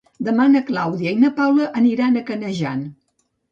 [0.27, 2.85] Demà na Clàudia i na Paula aniran a Canejan.